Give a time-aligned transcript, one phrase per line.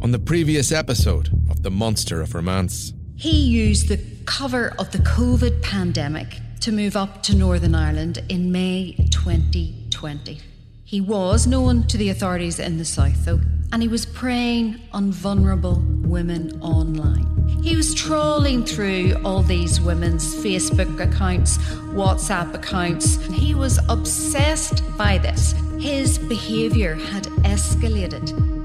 [0.00, 4.98] On the previous episode of The Monster of Romance, He used the cover of the
[4.98, 10.38] COVID pandemic to move up to Northern Ireland in May 2020.
[10.84, 13.40] He was known to the authorities in the south, though,
[13.72, 17.26] and he was preying on vulnerable women online.
[17.62, 21.58] He was trawling through all these women's Facebook accounts,
[21.92, 23.16] WhatsApp accounts.
[23.26, 25.54] He was obsessed by this.
[25.80, 28.57] His behaviour had escalated.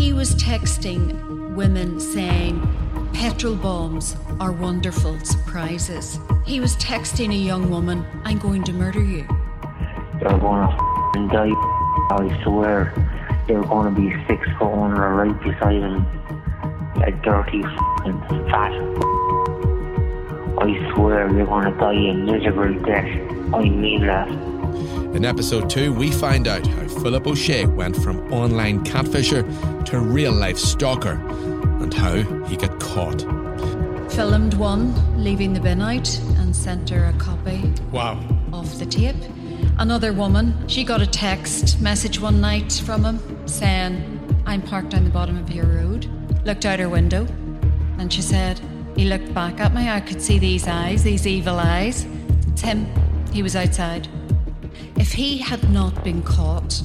[0.00, 2.56] He was texting women saying,
[3.12, 6.18] Petrol bombs are wonderful surprises.
[6.46, 9.26] He was texting a young woman, I'm going to murder you.
[10.18, 11.52] You're gonna f***ing die.
[12.12, 12.94] I swear.
[13.46, 16.06] You're gonna be six foot under right beside him.
[16.96, 18.72] You dirty f***ing fat.
[20.64, 23.54] I swear you're gonna die a miserable death.
[23.54, 24.49] I mean that.
[25.14, 29.44] In episode 2, we find out how Philip O'Shea went from online catfisher
[29.86, 31.20] to real life stalker
[31.80, 33.20] and how he got caught.
[34.12, 36.08] Filmed one, leaving the bin out,
[36.38, 38.18] and sent her a copy Wow.
[38.52, 39.16] of the tape.
[39.78, 45.04] Another woman, she got a text message one night from him saying, I'm parked down
[45.04, 46.08] the bottom of your road.
[46.44, 47.26] Looked out her window
[47.98, 48.60] and she said,
[48.96, 49.88] He looked back at me.
[49.88, 52.04] I could see these eyes, these evil eyes.
[52.48, 52.86] It's him.
[53.32, 54.08] He was outside.
[55.00, 56.82] If he had not been caught,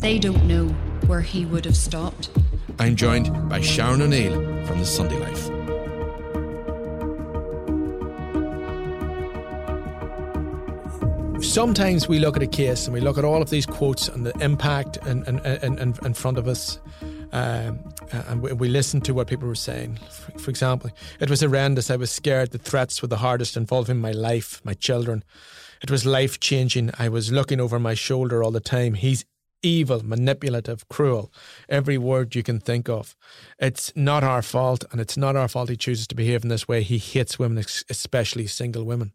[0.00, 0.66] they don't know
[1.06, 2.30] where he would have stopped.
[2.80, 5.52] I'm joined by Sharon O'Neill from The Sunday Life.
[11.42, 14.26] sometimes we look at a case and we look at all of these quotes and
[14.26, 16.80] the impact in, in, in, in, in front of us.
[17.32, 17.78] Um,
[18.10, 19.98] and we, we listen to what people were saying.
[20.10, 20.90] For, for example,
[21.20, 21.90] it was horrendous.
[21.90, 22.50] I was scared.
[22.50, 25.22] The threats were the hardest involving my life, my children.
[25.82, 26.90] It was life changing.
[26.98, 28.94] I was looking over my shoulder all the time.
[28.94, 29.24] He's
[29.62, 31.32] evil, manipulative, cruel.
[31.68, 33.16] Every word you can think of.
[33.58, 36.68] It's not our fault, and it's not our fault he chooses to behave in this
[36.68, 36.82] way.
[36.82, 39.12] He hates women, especially single women.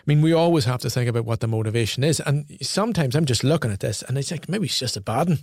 [0.00, 2.20] I mean, we always have to think about what the motivation is.
[2.20, 5.28] And sometimes I'm just looking at this and it's like, maybe it's just a bad
[5.28, 5.38] one.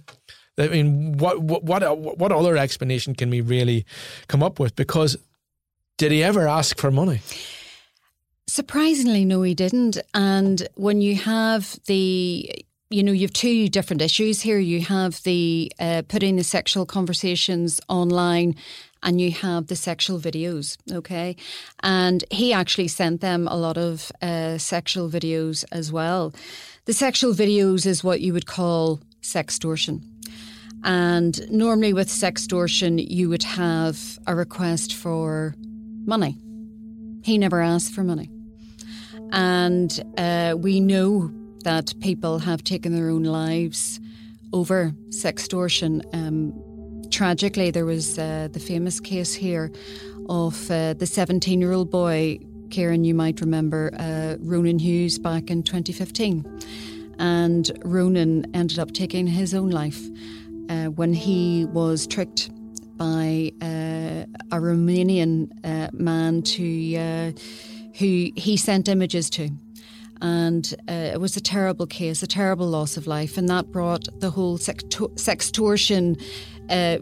[0.57, 3.85] I mean, what, what, what, uh, what other explanation can we really
[4.27, 4.75] come up with?
[4.75, 5.15] Because
[5.99, 7.21] did he ever ask for money?
[8.47, 9.97] Surprisingly, no, he didn't.
[10.13, 12.49] And when you have the
[12.89, 14.59] you know, you have two different issues here.
[14.59, 18.55] You have the uh, putting the sexual conversations online,
[19.03, 20.77] and you have the sexual videos.
[20.91, 21.35] Okay,
[21.83, 26.33] and he actually sent them a lot of uh, sexual videos as well.
[26.85, 30.01] The sexual videos is what you would call sextortion.
[30.85, 35.55] And normally, with sextortion, you would have a request for
[36.05, 36.37] money.
[37.23, 38.29] He never asked for money.
[39.31, 41.31] And uh, we know
[41.63, 43.99] that people have taken their own lives
[44.53, 46.01] over sextortion.
[46.13, 46.53] Um,
[47.11, 49.71] tragically, there was uh, the famous case here
[50.29, 52.39] of uh, the 17 year old boy,
[52.69, 56.45] Kieran, you might remember, uh, Ronan Hughes back in 2015.
[57.19, 60.01] And Ronan ended up taking his own life
[60.69, 62.49] uh, when he was tricked
[62.97, 65.49] by uh, a Romanian
[65.93, 67.33] man to
[67.99, 69.49] who he sent images to
[70.21, 74.07] and uh, it was a terrible case, a terrible loss of life, and that brought
[74.19, 76.19] the whole sexto- sextortion
[76.69, 76.97] uh,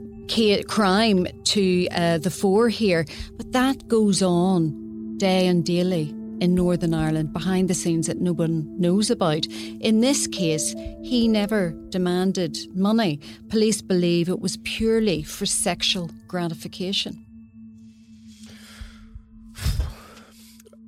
[0.67, 3.05] crime to uh, the fore here.
[3.37, 6.09] But that goes on day and daily
[6.41, 9.45] in Northern Ireland behind the scenes that no one knows about.
[9.45, 13.21] In this case, he never demanded money.
[13.47, 17.25] Police believe it was purely for sexual gratification.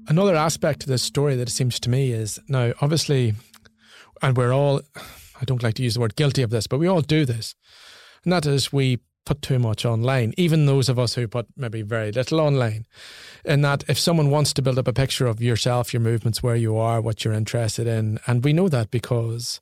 [0.10, 3.34] Another aspect to this story that it seems to me is now, obviously,
[4.22, 4.82] and we're all,
[5.42, 7.56] I don't like to use the word guilty of this, but we all do this.
[8.24, 11.82] And that is we put too much online, even those of us who put maybe
[11.82, 12.86] very little online.
[13.44, 16.56] In that, if someone wants to build up a picture of yourself, your movements, where
[16.56, 19.60] you are, what you're interested in, and we know that because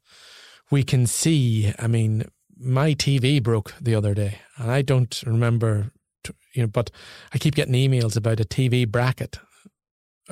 [0.69, 2.25] we can see, I mean,
[2.55, 5.91] my TV broke the other day, and I don't remember,
[6.53, 6.91] you know, but
[7.33, 9.39] I keep getting emails about a TV bracket.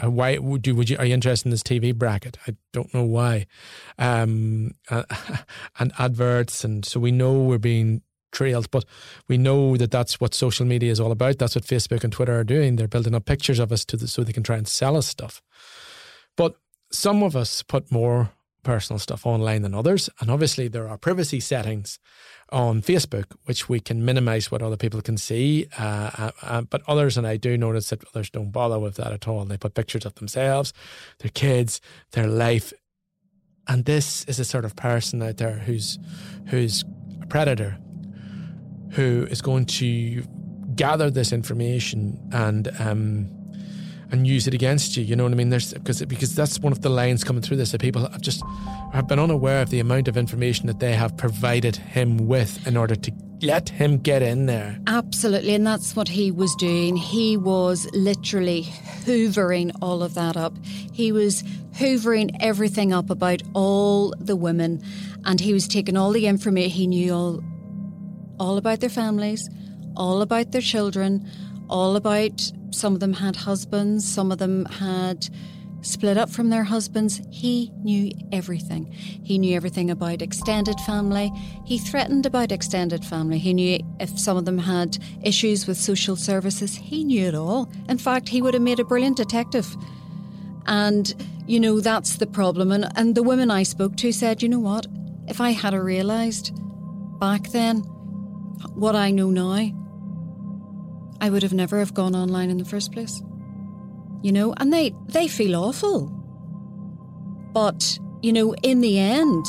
[0.01, 0.75] Uh, why would you?
[0.75, 0.97] Would you?
[0.97, 2.37] Are you interested in this TV bracket?
[2.47, 3.45] I don't know why,
[3.99, 8.01] um, and adverts, and so we know we're being
[8.31, 8.85] trailed, but
[9.27, 11.37] we know that that's what social media is all about.
[11.37, 12.75] That's what Facebook and Twitter are doing.
[12.75, 15.07] They're building up pictures of us to the, so they can try and sell us
[15.07, 15.41] stuff.
[16.35, 16.55] But
[16.91, 18.31] some of us put more
[18.63, 21.99] personal stuff online than others, and obviously there are privacy settings
[22.53, 25.67] on Facebook, which we can minimize what other people can see.
[25.77, 29.11] Uh, uh, uh, but others, and I do notice that others don't bother with that
[29.11, 29.43] at all.
[29.45, 30.71] They put pictures of themselves,
[31.19, 31.81] their kids,
[32.11, 32.71] their life.
[33.67, 35.97] And this is a sort of person out there who's
[36.47, 36.83] who's
[37.21, 37.77] a predator,
[38.91, 40.23] who is going to
[40.75, 43.42] gather this information and um,
[44.13, 45.03] and use it against you.
[45.03, 45.49] You know what I mean?
[45.49, 48.43] There's because because that's one of the lines coming through this that people have just
[48.93, 52.77] have been unaware of the amount of information that they have provided him with in
[52.77, 53.11] order to
[53.41, 54.79] let him get in there.
[54.87, 56.95] Absolutely, and that's what he was doing.
[56.95, 58.63] He was literally
[59.03, 60.53] hoovering all of that up.
[60.93, 61.43] He was
[61.73, 64.81] hoovering everything up about all the women,
[65.25, 66.69] and he was taking all the information.
[66.69, 67.43] He knew all,
[68.39, 69.49] all about their families,
[69.97, 71.27] all about their children,
[71.69, 75.27] all about some of them had husbands, some of them had
[75.83, 77.21] split up from their husbands.
[77.29, 78.91] He knew everything.
[78.91, 81.31] He knew everything about extended family.
[81.65, 83.37] He threatened about extended family.
[83.37, 86.75] He knew if some of them had issues with social services.
[86.75, 87.71] He knew it all.
[87.89, 89.75] In fact, he would have made a brilliant detective.
[90.65, 91.13] And,
[91.47, 92.71] you know, that's the problem.
[92.71, 94.87] And, and the women I spoke to said, you know what?
[95.27, 96.53] If I had realised
[97.19, 97.79] back then
[98.73, 99.69] what I know now,
[101.21, 103.21] I would have never have gone online in the first place.
[104.21, 106.07] You know, and they they feel awful.
[107.53, 109.45] But, you know, in the end,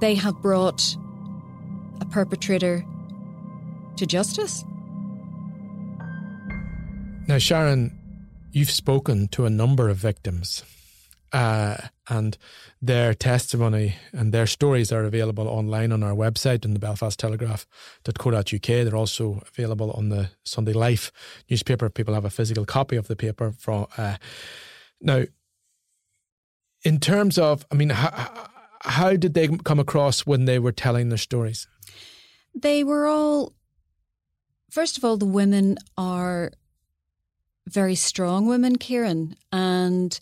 [0.00, 0.96] they have brought
[2.00, 2.84] a perpetrator
[3.96, 4.64] to justice.
[7.28, 7.96] Now, Sharon,
[8.52, 10.64] you've spoken to a number of victims.
[11.32, 11.76] Uh,
[12.08, 12.36] and
[12.82, 18.62] their testimony and their stories are available online on our website in the belfasttelegraph.co.uk.
[18.62, 21.12] They're also available on the Sunday Life
[21.48, 21.88] newspaper.
[21.88, 23.52] People have a physical copy of the paper.
[23.52, 24.16] From uh,
[25.00, 25.24] now,
[26.82, 28.48] in terms of, I mean, how,
[28.82, 31.68] how did they come across when they were telling their stories?
[32.54, 33.52] They were all,
[34.70, 36.50] first of all, the women are
[37.68, 40.18] very strong women, Kieran, and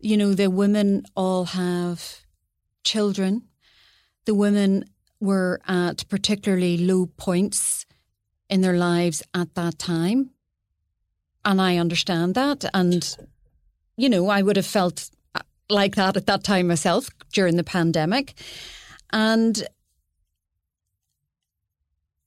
[0.00, 2.20] you know, the women all have
[2.82, 3.42] children.
[4.24, 4.84] The women
[5.20, 7.84] were at particularly low points
[8.48, 10.30] in their lives at that time.
[11.44, 12.64] And I understand that.
[12.74, 13.16] And,
[13.96, 17.64] you know, I would have felt uh, like that at that time myself during the
[17.64, 18.34] pandemic.
[19.12, 19.66] And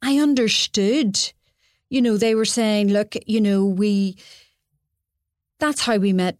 [0.01, 1.19] I understood,
[1.89, 4.17] you know, they were saying, look, you know, we,
[5.59, 6.37] that's how we met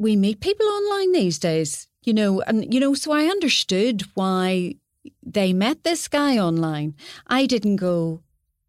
[0.00, 4.76] we meet people online these days, you know, and, you know, so I understood why
[5.22, 6.94] they met this guy online.
[7.26, 8.22] I didn't go,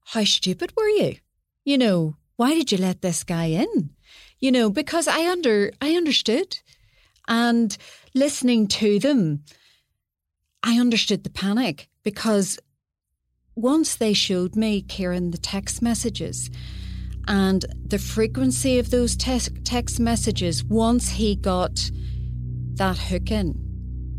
[0.08, 1.16] how stupid were you?
[1.64, 3.92] You know, why did you let this guy in?
[4.40, 6.60] You know, because I under I understood.
[7.30, 7.78] And
[8.14, 9.46] listening to them,
[10.64, 12.60] I understood the panic because
[13.56, 16.50] once they showed me, Kieran, the text messages,
[17.28, 21.92] and the frequency of those text messages once he got
[22.76, 23.56] that hook in,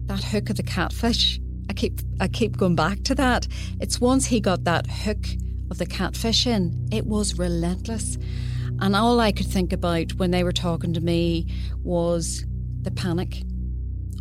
[0.07, 1.41] that hook of the catfish.
[1.69, 3.47] I keep I keep going back to that.
[3.81, 5.25] It's once he got that hook
[5.71, 8.19] of the catfish in, it was relentless.
[8.81, 11.47] And all I could think about when they were talking to me
[11.83, 12.45] was
[12.83, 13.43] the panic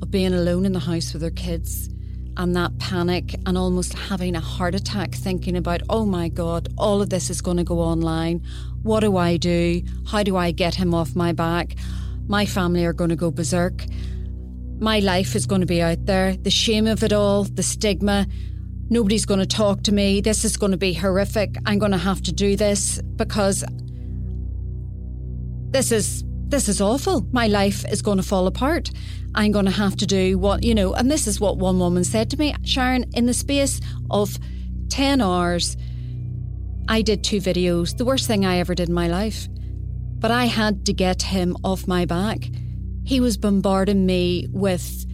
[0.01, 1.89] of being alone in the house with their kids
[2.37, 7.01] and that panic and almost having a heart attack thinking about, oh my God, all
[7.01, 8.41] of this is going to go online.
[8.83, 9.81] What do I do?
[10.07, 11.75] How do I get him off my back?
[12.27, 13.85] My family are going to go berserk.
[14.79, 16.35] My life is going to be out there.
[16.35, 18.27] The shame of it all, the stigma.
[18.89, 20.21] Nobody's going to talk to me.
[20.21, 21.55] This is going to be horrific.
[21.65, 23.63] I'm going to have to do this because
[25.71, 27.25] this is this is awful.
[27.31, 28.91] My life is going to fall apart.
[29.33, 32.03] I'm going to have to do what, you know, and this is what one woman
[32.03, 33.79] said to me Sharon, in the space
[34.09, 34.37] of
[34.89, 35.77] 10 hours,
[36.89, 39.47] I did two videos, the worst thing I ever did in my life.
[40.19, 42.49] But I had to get him off my back.
[43.05, 45.05] He was bombarding me with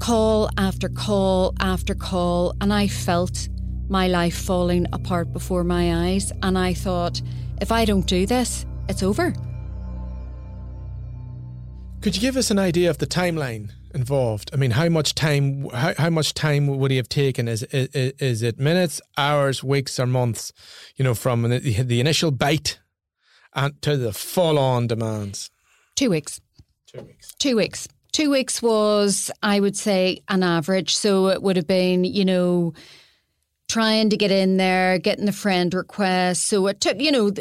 [0.00, 3.48] call after call after call, and I felt
[3.90, 6.32] my life falling apart before my eyes.
[6.42, 7.20] And I thought,
[7.60, 9.34] if I don't do this, it's over.
[12.00, 14.50] Could you give us an idea of the timeline involved?
[14.52, 15.68] I mean, how much time?
[15.70, 17.48] How, how much time would he have taken?
[17.48, 17.88] Is, is
[18.18, 20.52] is it minutes, hours, weeks, or months?
[20.96, 22.78] You know, from the, the initial bite
[23.52, 25.50] and to the full-on demands.
[25.96, 26.40] Two weeks.
[26.86, 27.34] Two weeks.
[27.38, 27.88] Two weeks.
[28.12, 30.94] Two weeks was, I would say, an average.
[30.94, 32.74] So it would have been, you know,
[33.68, 36.46] trying to get in there, getting the friend request.
[36.46, 37.32] So it took, you know,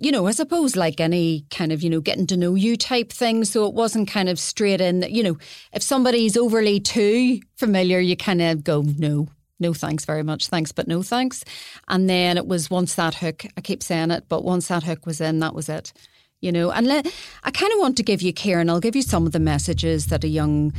[0.00, 3.12] you know, I suppose like any kind of, you know, getting to know you type
[3.12, 3.44] thing.
[3.44, 5.38] So it wasn't kind of straight in that, you know,
[5.72, 9.28] if somebody's overly too familiar, you kind of go, no,
[9.60, 11.44] no thanks very much, thanks, but no thanks.
[11.88, 15.06] And then it was once that hook, I keep saying it, but once that hook
[15.06, 15.92] was in, that was it.
[16.40, 17.06] You know, and let,
[17.42, 20.06] I kind of want to give you, Kieran, I'll give you some of the messages
[20.06, 20.74] that a young,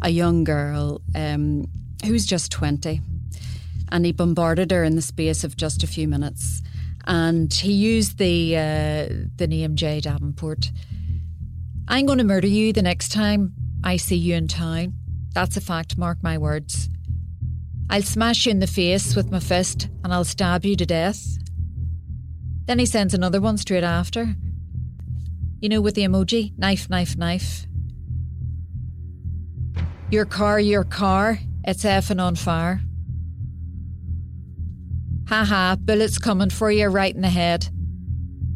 [0.00, 1.68] a young girl um,
[2.06, 3.00] who's just 20,
[3.90, 6.62] and he bombarded her in the space of just a few minutes.
[7.04, 10.70] And he used the uh, the name Jay Davenport.
[11.88, 13.54] I'm going to murder you the next time
[13.84, 14.94] I see you in town.
[15.34, 16.88] That's a fact, mark my words.
[17.90, 21.38] I'll smash you in the face with my fist and I'll stab you to death.
[22.66, 24.34] Then he sends another one straight after.
[25.60, 27.66] You know, with the emoji knife, knife, knife.
[30.10, 32.80] Your car, your car, it's effing on fire.
[35.32, 37.66] Ha ha, bullets coming for you right in the head.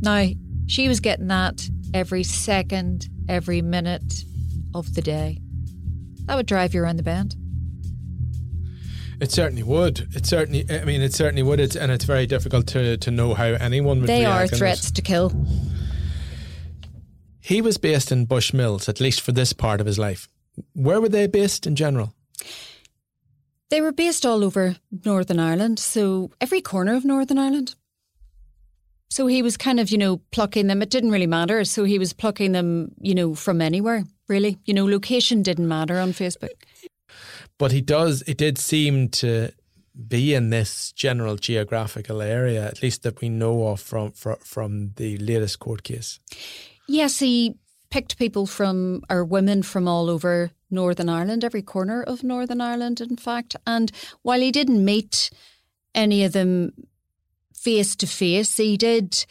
[0.02, 0.28] Now,
[0.66, 4.24] she was getting that every second, every minute
[4.74, 5.38] of the day.
[6.26, 7.34] That would drive you around the bend.
[9.22, 10.06] It certainly would.
[10.14, 10.66] It certainly.
[10.70, 11.60] I mean, it certainly would.
[11.60, 14.08] It's, and it's very difficult to, to know how anyone would.
[14.10, 15.32] They are threats to kill.
[17.40, 20.28] He was based in Bushmills, at least for this part of his life.
[20.74, 22.12] Where were they based in general?
[23.68, 27.74] They were based all over Northern Ireland, so every corner of Northern Ireland.
[29.08, 30.82] So he was kind of, you know, plucking them.
[30.82, 31.64] It didn't really matter.
[31.64, 34.58] So he was plucking them, you know, from anywhere, really.
[34.64, 36.50] You know, location didn't matter on Facebook.
[37.58, 38.22] But he does.
[38.22, 39.50] It did seem to
[40.08, 44.92] be in this general geographical area, at least that we know of from from, from
[44.96, 46.20] the latest court case.
[46.86, 47.54] Yes, he
[47.90, 53.00] picked people from, or women from all over Northern Ireland, every corner of Northern Ireland,
[53.00, 53.56] in fact.
[53.66, 53.90] And
[54.22, 55.30] while he didn't meet
[55.94, 56.72] any of them
[57.54, 59.24] face to face, he did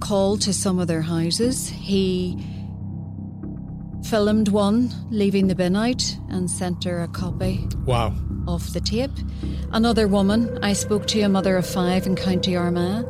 [0.00, 1.68] call to some of their houses.
[1.68, 2.36] He
[4.04, 8.14] filmed one leaving the bin out and sent her a copy Wow.
[8.46, 9.10] of the tape.
[9.72, 13.04] Another woman, I spoke to a mother of five in County Armagh.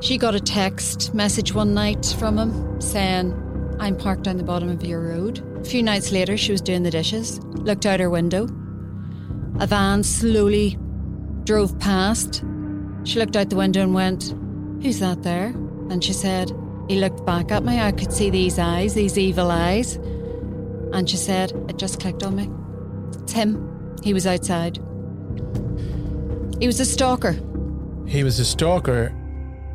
[0.00, 3.32] She got a text message one night from him saying,
[3.80, 5.42] I'm parked down the bottom of your road.
[5.58, 8.44] A few nights later, she was doing the dishes, looked out her window.
[9.58, 10.78] A van slowly
[11.44, 12.44] drove past.
[13.04, 14.34] She looked out the window and went,
[14.82, 15.46] Who's that there?
[15.88, 16.52] And she said,
[16.88, 17.80] He looked back at me.
[17.80, 19.96] I could see these eyes, these evil eyes.
[20.92, 22.50] And she said, It just clicked on me.
[23.22, 23.96] It's him.
[24.02, 24.76] He was outside.
[26.60, 27.34] He was a stalker.
[28.06, 29.14] He was a stalker.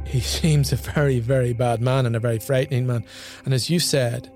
[0.05, 3.03] He seems a very, very bad man and a very frightening man.
[3.43, 4.31] And as you said,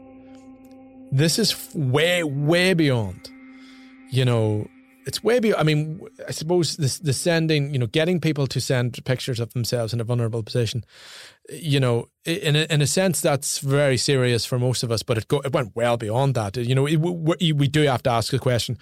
[1.11, 3.29] this is way, way beyond,
[4.11, 4.67] you know,
[5.05, 5.59] it's way beyond.
[5.59, 9.53] I mean, I suppose this, the sending, you know, getting people to send pictures of
[9.53, 10.85] themselves in a vulnerable position,
[11.49, 15.17] you know, in a, in a sense, that's very serious for most of us, but
[15.17, 16.57] it, go, it went well beyond that.
[16.57, 18.77] You know, it, we, we do have to ask the question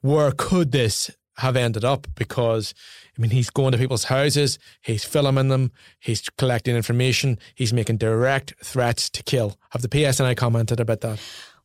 [0.00, 2.06] where could this have ended up?
[2.14, 2.74] Because,
[3.16, 7.98] I mean, he's going to people's houses, he's filming them, he's collecting information, he's making
[7.98, 9.58] direct threats to kill.
[9.70, 11.20] Have the PSNI commented about that?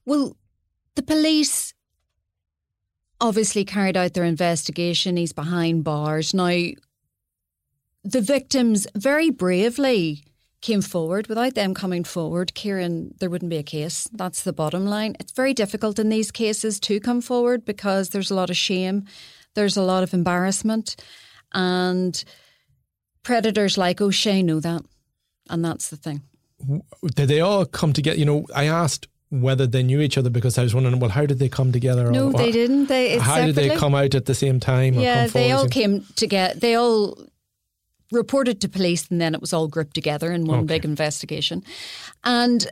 [0.06, 0.36] Well,
[0.96, 1.74] the police
[3.22, 5.16] obviously carried out their investigation.
[5.16, 6.34] He's behind bars.
[6.34, 6.50] Now,
[8.04, 10.24] the victims very bravely
[10.62, 11.28] came forward.
[11.28, 14.08] Without them coming forward, Kieran, there wouldn't be a case.
[14.12, 15.16] That's the bottom line.
[15.20, 19.06] It's very difficult in these cases to come forward because there's a lot of shame,
[19.56, 20.96] there's a lot of embarrassment,
[21.54, 22.24] and
[23.24, 24.82] predators like O'Shea know that.
[25.50, 26.22] And that's the thing.
[27.16, 28.18] Did they all come together?
[28.18, 31.26] You know, I asked whether they knew each other because I was wondering, well, how
[31.26, 32.12] did they come together?
[32.12, 32.88] No, Or- they didn't.
[32.88, 34.98] They how did they come out at the same time?
[34.98, 36.60] or Yeah, come they all came together.
[36.60, 37.18] They all
[38.12, 40.68] reported to police, and then it was all grouped together in one Okay.
[40.68, 41.64] big investigation.
[42.24, 42.70] And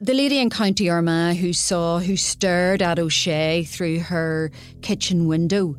[0.00, 4.50] the lady in County Armagh who saw, who stared at O'Shea through her
[4.82, 5.76] kitchen window,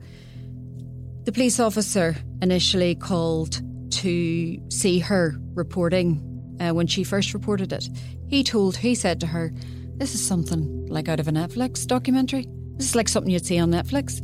[1.25, 3.62] the police officer initially called
[3.92, 7.88] to see her reporting uh, when she first reported it.
[8.27, 9.51] He told, he said to her,
[9.98, 13.60] "This is something like out of a Netflix documentary." This is like something you'd see
[13.60, 14.20] on Netflix.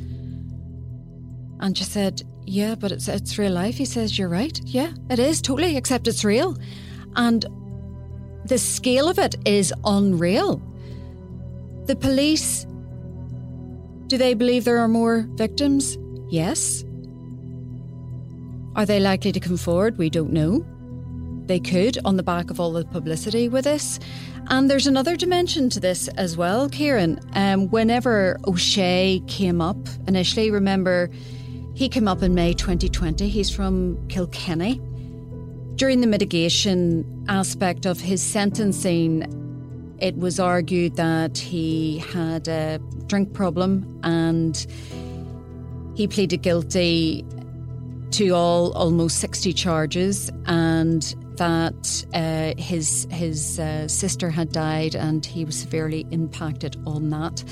[1.60, 3.78] And she said, Yeah, but it's, it's real life.
[3.78, 4.60] He says, You're right.
[4.66, 6.58] Yeah, it is totally, except it's real.
[7.16, 7.46] And
[8.46, 10.62] the scale of it is unreal.
[11.86, 12.66] The police,
[14.08, 15.98] do they believe there are more victims?
[16.30, 16.84] Yes.
[18.80, 19.98] Are they likely to come forward?
[19.98, 20.66] We don't know.
[21.48, 24.00] They could on the back of all the publicity with this.
[24.48, 27.20] And there's another dimension to this as well, Kieran.
[27.34, 29.76] Um, whenever O'Shea came up
[30.08, 31.10] initially, remember
[31.76, 33.28] he came up in May 2020.
[33.28, 34.80] He's from Kilkenny.
[35.76, 43.34] During the mitigation aspect of his sentencing, it was argued that he had a drink
[43.34, 44.66] problem and
[45.96, 47.26] he pleaded guilty
[48.12, 55.26] to all almost 60 charges and that uh, his his uh, sister had died and
[55.26, 57.44] he was severely impacted on that.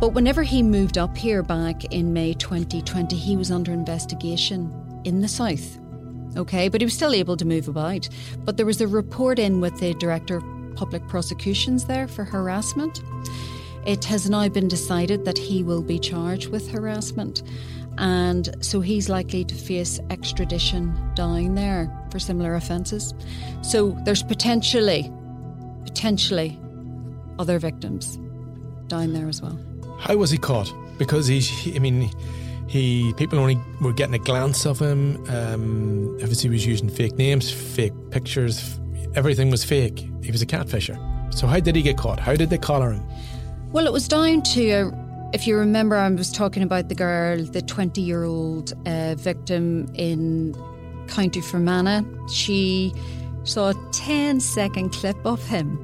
[0.00, 4.72] But whenever he moved up here back in May 2020, he was under investigation
[5.04, 5.78] in the south.
[6.36, 8.08] Okay, but he was still able to move about.
[8.44, 10.44] But there was a report in with the director of
[10.74, 13.02] public prosecutions there for harassment.
[13.86, 17.42] It has now been decided that he will be charged with harassment.
[18.00, 23.12] And so he's likely to face extradition down there for similar offences.
[23.60, 25.12] So there's potentially,
[25.84, 26.58] potentially
[27.38, 28.18] other victims
[28.88, 29.58] down there as well.
[29.98, 30.72] How was he caught?
[30.96, 32.10] Because he's, he, I mean,
[32.66, 35.22] he people only were getting a glance of him.
[35.28, 38.80] Um, obviously, he was using fake names, fake pictures.
[39.14, 40.08] Everything was fake.
[40.22, 40.98] He was a catfisher.
[41.34, 42.18] So how did he get caught?
[42.18, 43.06] How did they collar him?
[43.72, 47.42] Well, it was down to a if you remember, I was talking about the girl,
[47.44, 50.56] the 20 year old uh, victim in
[51.06, 52.02] County Fermanagh.
[52.28, 52.92] She
[53.44, 55.78] saw a 10 second clip of him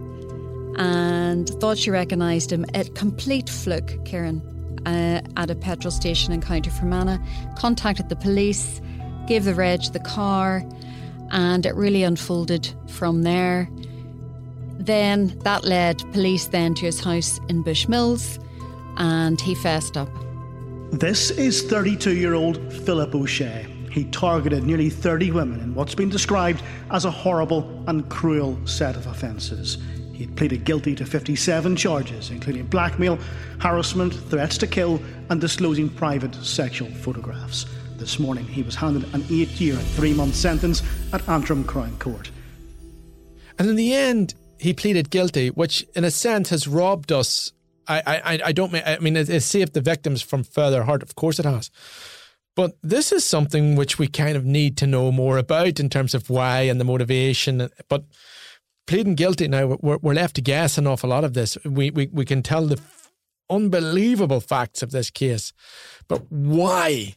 [0.79, 2.65] and thought she recognised him.
[2.75, 4.43] A complete fluke, Kieran,
[4.85, 7.19] uh, at a petrol station in County Fermanagh.
[7.57, 8.81] Contacted the police,
[9.29, 10.65] gave the reg the car,
[11.31, 13.69] and it really unfolded from there.
[14.79, 18.41] Then that led police then to his house in Bushmills
[18.97, 20.09] and he fessed up.
[20.93, 23.67] This is 32 year old Philip O'Shea.
[23.91, 28.95] He targeted nearly 30 women in what's been described as a horrible and cruel set
[28.95, 29.79] of offences.
[30.13, 33.19] He had pleaded guilty to 57 charges, including blackmail,
[33.59, 37.67] harassment, threats to kill, and disclosing private sexual photographs.
[37.97, 40.83] This morning, he was handed an eight year, three month sentence
[41.13, 42.31] at Antrim Crown Court.
[43.59, 47.53] And in the end, he pleaded guilty, which in a sense has robbed us
[47.89, 48.75] I, I, I don't.
[48.75, 51.03] I mean, it, saved the victims from further hurt.
[51.03, 51.71] Of course, it has.
[52.57, 56.15] But this is something which we kind of need to know more about in terms
[56.15, 57.69] of why and the motivation.
[57.89, 58.05] But
[58.87, 61.59] pleading guilty now, we're, we're left to guess an awful lot of this.
[61.65, 63.13] We, we, we can tell the f-
[63.51, 65.53] unbelievable facts of this case,
[66.09, 67.17] but why?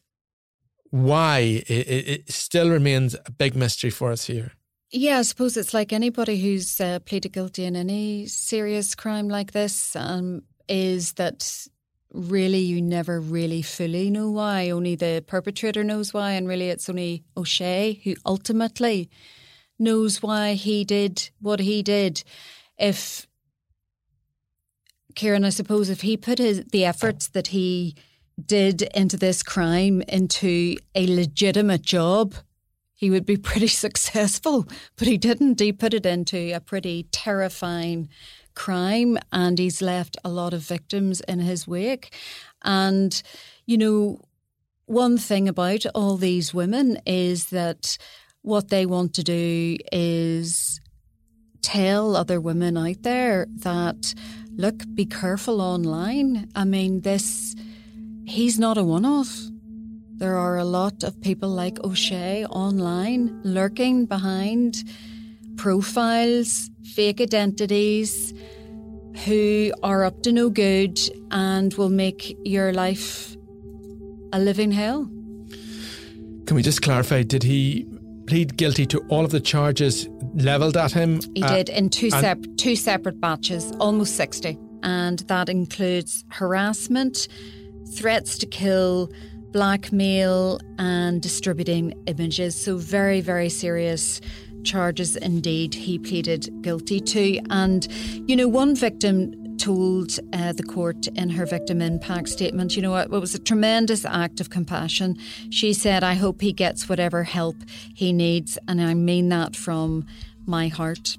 [0.91, 4.53] Why it, it, it, still remains a big mystery for us here.
[4.91, 9.51] Yeah, I suppose it's like anybody who's uh, pleaded guilty in any serious crime like
[9.51, 9.95] this.
[9.95, 11.67] Um, is that
[12.13, 14.69] really you never really fully know why.
[14.69, 19.10] Only the perpetrator knows why, and really it's only O'Shea who ultimately
[19.77, 22.23] knows why he did what he did.
[22.77, 23.27] If
[25.15, 27.95] Kieran, I suppose, if he put his, the efforts that he
[28.45, 32.36] did into this crime into a legitimate job,
[32.93, 34.67] he would be pretty successful.
[34.97, 35.60] But he didn't.
[35.60, 38.10] He put it into a pretty terrifying
[38.56, 42.14] crime and he's left a lot of victims in his wake.
[42.64, 43.22] And,
[43.66, 44.22] you know,
[44.86, 47.98] one thing about all these women is that
[48.42, 50.80] what they want to do is
[51.62, 54.14] tell other women out there that,
[54.56, 56.50] look, be careful online.
[56.56, 57.56] I mean, this,
[58.26, 59.38] he's not a one off.
[60.16, 64.84] There are a lot of people like O'Shea online lurking behind
[65.60, 68.34] profiles, fake identities
[69.26, 70.98] who are up to no good
[71.32, 73.36] and will make your life
[74.32, 75.04] a living hell.
[76.45, 77.24] Can we just clarify?
[77.24, 77.86] Did he
[78.26, 81.19] plead guilty to all of the charges levelled at him?
[81.36, 84.58] He uh, did in two, sep- two separate batches, almost 60.
[84.84, 87.28] And that includes harassment,
[87.98, 89.12] threats to kill,
[89.52, 92.56] blackmail, and distributing images.
[92.56, 94.22] So, very, very serious
[94.63, 97.39] charges indeed he pleaded guilty to.
[97.50, 97.88] And,
[98.28, 102.95] you know, one victim told uh, the court in her victim impact statement, you know,
[102.95, 105.17] it was a tremendous act of compassion.
[105.50, 107.58] She said, I hope he gets whatever help
[107.93, 108.58] he needs.
[108.67, 110.06] And I mean that from
[110.45, 111.17] my heart.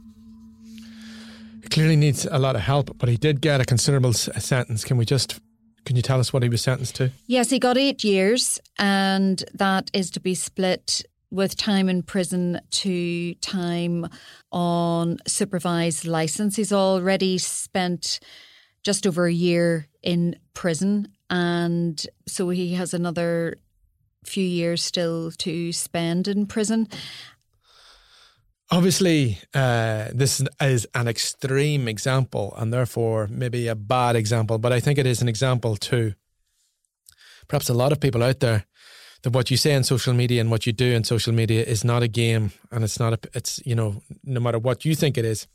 [1.62, 4.84] He clearly needs a lot of help, but he did get a considerable sentence.
[4.84, 5.38] Can we just
[5.84, 7.10] Can you tell us what he was sentenced to?
[7.26, 12.60] Yes, he got eight years, and that is to be split with time in prison
[12.70, 14.08] to time
[14.50, 16.56] on supervised license.
[16.56, 18.20] He's already spent
[18.82, 23.56] just over a year in prison, and so he has another
[24.24, 26.88] few years still to spend in prison.
[28.72, 34.78] Obviously, uh, this is an extreme example and therefore maybe a bad example, but I
[34.78, 36.14] think it is an example to
[37.48, 38.64] perhaps a lot of people out there
[39.22, 41.84] that what you say on social media and what you do in social media is
[41.84, 45.18] not a game and it's not a, it's, you know, no matter what you think
[45.18, 45.46] it is,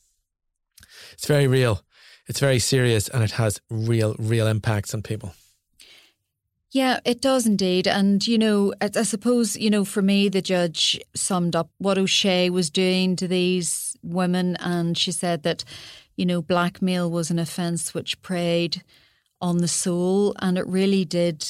[1.14, 1.82] it's very real,
[2.28, 5.34] it's very serious, and it has real, real impacts on people.
[6.72, 7.88] Yeah, it does indeed.
[7.88, 11.98] And, you know, I, I, suppose, you know, for me, the judge summed up what
[11.98, 14.58] O'Shea was doing to these women.
[14.58, 15.64] And she said that,
[16.18, 18.84] you know, blackmail was an offence which preyed
[19.40, 20.36] on the soul.
[20.40, 21.46] And it really did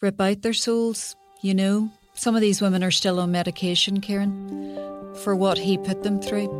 [0.00, 1.90] rip out their souls, you know.
[2.14, 6.50] Some of these women are still on medication, Kieran, for what he put them through.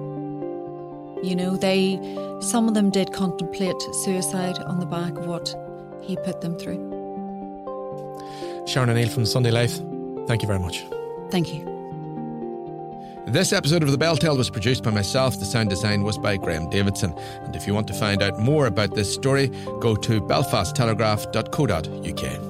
[1.23, 1.97] You know, they,
[2.41, 5.55] some of them did contemplate suicide on the back of what
[6.03, 6.89] he put them through.
[8.67, 9.77] Sharon O'Neill from Sunday Life,
[10.27, 10.85] thank you very much.
[11.31, 11.67] Thank you.
[13.27, 15.39] This episode of The BelTel was produced by myself.
[15.39, 17.15] The sound design was by Graham Davidson.
[17.43, 19.49] And if you want to find out more about this story,
[19.79, 22.50] go to belfasttelegraph.co.uk.